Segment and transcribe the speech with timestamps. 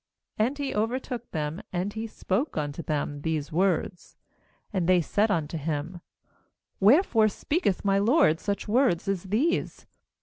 [0.39, 4.17] 6And he overtook them, and he spoke unto them these words.
[4.73, 6.01] 7And they said unto him:
[6.79, 9.85] 'Wherefore speaketh my lord such words as these?